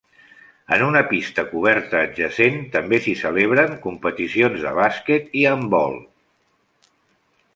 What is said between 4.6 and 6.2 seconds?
de bàsquet i handbol.